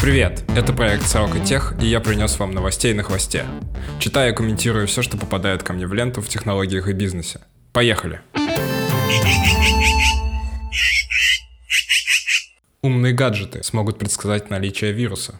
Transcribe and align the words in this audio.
Привет, 0.00 0.44
это 0.56 0.72
проект 0.72 1.06
Сорока 1.06 1.40
Тех, 1.40 1.74
и 1.82 1.86
я 1.86 2.00
принес 2.00 2.38
вам 2.38 2.52
новостей 2.52 2.94
на 2.94 3.02
хвосте. 3.02 3.44
Читаю 3.98 4.32
и 4.32 4.36
комментирую 4.36 4.86
все, 4.86 5.02
что 5.02 5.18
попадает 5.18 5.62
ко 5.62 5.72
мне 5.72 5.86
в 5.86 5.92
ленту 5.92 6.22
в 6.22 6.28
технологиях 6.28 6.88
и 6.88 6.92
бизнесе. 6.92 7.40
Поехали! 7.72 8.20
Умные 12.82 13.12
гаджеты 13.12 13.62
смогут 13.62 13.98
предсказать 13.98 14.48
наличие 14.48 14.92
вируса. 14.92 15.38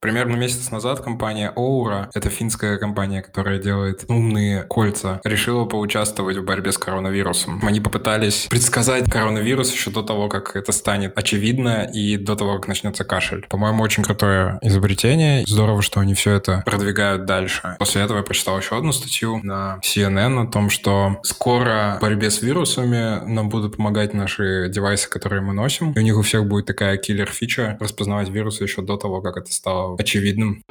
Примерно 0.00 0.36
месяц 0.36 0.70
назад 0.70 1.00
компания 1.00 1.52
Oura, 1.56 2.08
это 2.12 2.28
финская 2.28 2.76
компания, 2.76 3.22
которая 3.22 3.58
делает 3.58 4.04
умные 4.08 4.62
кольца, 4.64 5.20
решила 5.24 5.64
поучаствовать 5.64 6.36
в 6.36 6.44
борьбе 6.44 6.72
с 6.72 6.78
коронавирусом. 6.78 7.60
Они 7.62 7.80
попытались 7.80 8.46
предсказать 8.50 9.10
коронавирус 9.10 9.72
еще 9.72 9.90
до 9.90 10.02
того, 10.02 10.28
как 10.28 10.54
это 10.54 10.72
станет 10.72 11.16
очевидно 11.16 11.88
и 11.90 12.18
до 12.18 12.36
того, 12.36 12.56
как 12.56 12.68
начнется 12.68 13.04
кашель. 13.04 13.46
По-моему, 13.48 13.82
очень 13.82 14.02
крутое 14.02 14.58
изобретение. 14.60 15.44
Здорово, 15.46 15.80
что 15.80 16.00
они 16.00 16.12
все 16.12 16.34
это 16.34 16.62
продвигают 16.66 17.24
дальше. 17.24 17.76
После 17.78 18.02
этого 18.02 18.18
я 18.18 18.22
прочитал 18.22 18.58
еще 18.58 18.76
одну 18.76 18.92
статью 18.92 19.40
на 19.42 19.80
CNN 19.82 20.42
о 20.42 20.46
том, 20.46 20.68
что 20.68 21.16
скоро 21.22 21.96
в 21.98 22.02
борьбе 22.02 22.30
с 22.30 22.42
вирусами 22.42 23.24
нам 23.26 23.48
будут 23.48 23.78
помогать 23.78 24.12
наши 24.12 24.68
девайсы, 24.68 25.08
которые 25.08 25.40
мы 25.40 25.54
носим. 25.54 25.92
И 25.92 25.98
у 25.98 26.02
них 26.02 26.18
у 26.18 26.22
всех 26.22 26.46
будет 26.46 26.66
такая 26.66 26.98
киллер-фича 26.98 27.78
распознавать 27.80 28.28
вирусы 28.28 28.64
еще 28.64 28.82
до 28.82 28.98
того, 28.98 29.22
как 29.22 29.38
это 29.38 29.50
стало 29.50 29.95
очевидным. 30.00 30.62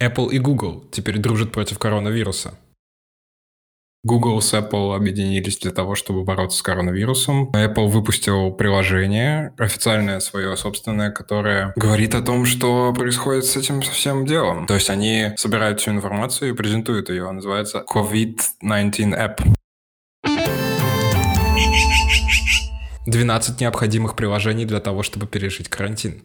Apple 0.00 0.30
и 0.30 0.38
Google 0.38 0.84
теперь 0.90 1.18
дружат 1.18 1.52
против 1.52 1.78
коронавируса. 1.78 2.58
Google 4.04 4.40
с 4.40 4.52
Apple 4.52 4.96
объединились 4.96 5.58
для 5.58 5.70
того, 5.70 5.94
чтобы 5.94 6.24
бороться 6.24 6.58
с 6.58 6.62
коронавирусом. 6.62 7.52
Apple 7.52 7.86
выпустил 7.86 8.50
приложение, 8.50 9.54
официальное 9.58 10.18
свое 10.18 10.56
собственное, 10.56 11.12
которое 11.12 11.72
говорит 11.76 12.16
о 12.16 12.22
том, 12.22 12.44
что 12.44 12.92
происходит 12.92 13.44
с 13.44 13.56
этим 13.56 13.80
всем 13.80 14.26
делом. 14.26 14.66
То 14.66 14.74
есть 14.74 14.90
они 14.90 15.30
собирают 15.36 15.80
всю 15.80 15.92
информацию 15.92 16.50
и 16.50 16.54
презентуют 16.56 17.10
ее. 17.10 17.30
Называется 17.30 17.84
COVID-19 17.88 19.14
App. 19.16 19.54
12 23.06 23.60
необходимых 23.60 24.14
приложений 24.16 24.66
для 24.66 24.80
того, 24.80 25.02
чтобы 25.02 25.26
пережить 25.26 25.68
карантин. 25.68 26.22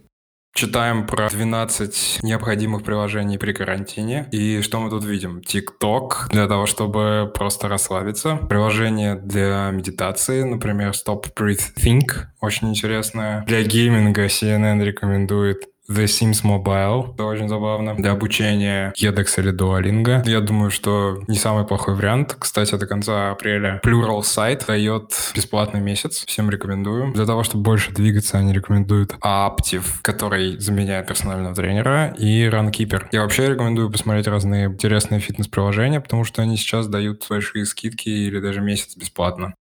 Читаем 0.53 1.05
про 1.05 1.29
12 1.29 2.19
необходимых 2.23 2.83
приложений 2.83 3.37
при 3.37 3.53
карантине. 3.53 4.27
И 4.31 4.61
что 4.61 4.79
мы 4.79 4.89
тут 4.89 5.03
видим? 5.03 5.39
TikTok 5.39 6.29
для 6.31 6.47
того, 6.47 6.65
чтобы 6.65 7.31
просто 7.31 7.67
расслабиться. 7.67 8.37
Приложение 8.37 9.15
для 9.15 9.69
медитации, 9.71 10.41
например, 10.41 10.93
Stop 10.93 11.25
Breathe 11.35 11.61
Think. 11.77 12.25
Очень 12.41 12.69
интересное. 12.69 13.43
Для 13.45 13.61
гейминга 13.61 14.25
CNN 14.25 14.83
рекомендует 14.83 15.67
The 15.89 16.05
Sims 16.05 16.43
Mobile. 16.43 17.13
Это 17.13 17.23
очень 17.23 17.47
забавно. 17.47 17.95
Для 17.95 18.11
обучения 18.11 18.93
EdX 19.01 19.25
или 19.37 19.53
Duolingo. 19.53 20.21
Я 20.27 20.41
думаю, 20.41 20.69
что 20.69 21.23
не 21.27 21.37
самый 21.37 21.65
плохой 21.65 21.95
вариант. 21.95 22.35
Кстати, 22.37 22.75
до 22.75 22.85
конца 22.85 23.31
апреля 23.31 23.79
Plural 23.85 24.19
Site 24.19 24.65
дает 24.67 25.11
бесплатный 25.33 25.79
месяц. 25.79 26.25
Всем 26.27 26.49
рекомендую. 26.49 27.13
Для 27.13 27.25
того, 27.25 27.43
чтобы 27.43 27.63
больше 27.63 27.91
двигаться, 27.91 28.37
они 28.37 28.53
рекомендуют 28.53 29.15
Aptiv, 29.23 29.83
который 30.01 30.59
заменяет 30.59 31.07
персонального 31.07 31.55
тренера, 31.55 32.13
и 32.17 32.47
Runkeeper. 32.47 33.07
Я 33.11 33.21
вообще 33.21 33.47
рекомендую 33.47 33.89
посмотреть 33.89 34.27
разные 34.27 34.67
интересные 34.67 35.21
фитнес-приложения, 35.21 36.01
потому 36.01 36.25
что 36.25 36.41
они 36.41 36.57
сейчас 36.57 36.87
дают 36.87 37.25
большие 37.29 37.65
скидки 37.65 38.09
или 38.09 38.39
даже 38.39 38.61
месяц 38.61 38.95
бесплатно. 38.97 39.53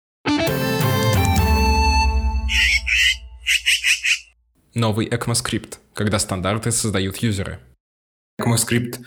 Новый 4.76 5.08
ECMAScript, 5.08 5.76
когда 5.94 6.20
стандарты 6.20 6.70
создают 6.72 7.16
юзеры. 7.18 7.60
ECMAScript 8.42 9.00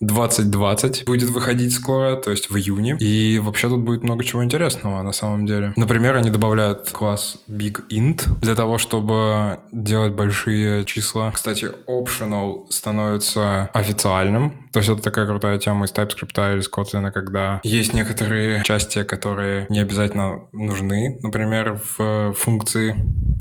2020 0.00 1.04
будет 1.06 1.30
выходить 1.30 1.72
скоро, 1.72 2.16
то 2.16 2.30
есть 2.30 2.50
в 2.50 2.56
июне. 2.56 2.96
И 3.00 3.38
вообще 3.38 3.68
тут 3.68 3.80
будет 3.80 4.02
много 4.02 4.22
чего 4.22 4.44
интересного 4.44 5.02
на 5.02 5.12
самом 5.12 5.46
деле. 5.46 5.72
Например, 5.76 6.16
они 6.16 6.28
добавляют 6.30 6.90
класс 6.90 7.38
Big 7.48 7.88
Int 7.88 8.28
для 8.40 8.54
того, 8.54 8.76
чтобы 8.76 9.60
делать 9.72 10.12
большие 10.12 10.84
числа. 10.84 11.30
Кстати, 11.30 11.70
optional 11.86 12.66
становится 12.70 13.70
официальным. 13.72 14.68
То 14.72 14.80
есть 14.80 14.90
это 14.90 15.00
такая 15.00 15.26
крутая 15.26 15.58
тема 15.58 15.86
из 15.86 15.92
TypeScript 15.92 16.52
или 16.52 16.60
из 16.60 16.68
Kotlin, 16.68 17.10
когда 17.12 17.60
есть 17.62 17.94
некоторые 17.94 18.62
части, 18.64 19.04
которые 19.04 19.66
не 19.70 19.78
обязательно 19.78 20.42
нужны, 20.52 21.18
например, 21.22 21.80
в 21.96 22.34
функции. 22.34 22.96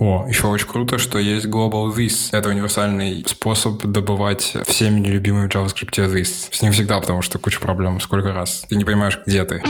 О, 0.06 0.26
еще 0.28 0.48
очень 0.48 0.68
круто, 0.68 0.98
что 0.98 1.18
есть 1.18 1.46
global 1.46 1.96
this. 1.96 2.28
Это 2.34 2.50
универсальный 2.50 3.24
способ 3.26 3.86
добывать 3.86 4.58
всеми 4.68 5.00
нелюбимый 5.00 5.48
в 5.48 5.50
JavaScript 5.50 5.96
this. 6.14 6.50
С 6.52 6.62
ним 6.62 6.74
всегда, 6.74 7.00
потому 7.00 7.22
что 7.22 7.40
куча 7.40 7.62
проблем. 7.62 8.02
Сколько 8.02 8.34
раз? 8.34 8.66
Ты 8.68 8.76
не 8.76 8.84
понимаешь, 8.84 9.18
где 9.26 9.46
ты. 9.46 9.64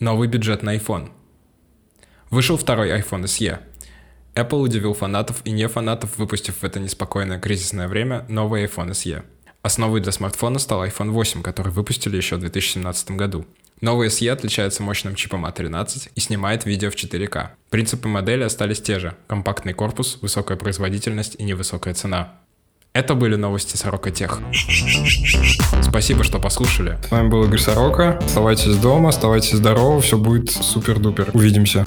Новый 0.00 0.28
бюджет 0.28 0.62
на 0.62 0.76
iPhone. 0.76 1.12
Вышел 2.28 2.58
второй 2.58 2.90
iPhone 2.90 3.22
SE. 3.22 3.58
Apple 4.34 4.60
удивил 4.60 4.92
фанатов 4.92 5.40
и 5.44 5.50
не 5.50 5.66
фанатов, 5.66 6.18
выпустив 6.18 6.56
в 6.58 6.64
это 6.64 6.78
неспокойное 6.78 7.40
кризисное 7.40 7.88
время 7.88 8.26
новый 8.28 8.66
iPhone 8.66 8.90
SE. 8.90 9.24
Основой 9.62 10.02
для 10.02 10.12
смартфона 10.12 10.58
стал 10.58 10.84
iPhone 10.84 11.08
8, 11.08 11.42
который 11.42 11.72
выпустили 11.72 12.18
еще 12.18 12.36
в 12.36 12.40
2017 12.40 13.12
году. 13.12 13.46
Новый 13.82 14.10
SE 14.10 14.28
отличается 14.30 14.80
мощным 14.84 15.16
чипом 15.16 15.44
A13 15.44 16.10
и 16.14 16.20
снимает 16.20 16.66
видео 16.66 16.88
в 16.88 16.94
4К. 16.94 17.48
Принципы 17.68 18.06
модели 18.06 18.44
остались 18.44 18.80
те 18.80 19.00
же– 19.00 19.16
компактный 19.26 19.72
корпус, 19.72 20.18
высокая 20.22 20.56
производительность 20.56 21.34
и 21.36 21.42
невысокая 21.42 21.92
цена. 21.92 22.34
Это 22.92 23.16
были 23.16 23.34
новости 23.34 23.76
Сорока 23.76 24.12
Тех. 24.12 24.38
Спасибо, 25.82 26.22
что 26.22 26.38
послушали. 26.38 26.96
С 27.08 27.10
вами 27.10 27.28
был 27.28 27.42
Игорь 27.42 27.58
Сорока. 27.58 28.18
Оставайтесь 28.18 28.76
дома, 28.76 29.08
оставайтесь 29.08 29.54
здоровы, 29.54 30.00
все 30.00 30.16
будет 30.16 30.52
супер-дупер. 30.52 31.30
Увидимся. 31.32 31.84